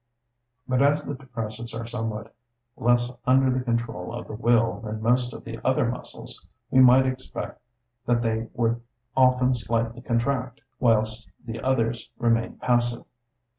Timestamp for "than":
4.79-4.99